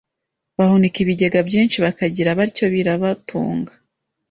Bahunika 0.57 0.97
ibigega 1.03 1.39
byinshi 1.47 1.77
bakira 1.83 2.31
batyo 2.39 2.65
birabatunga 2.73 3.71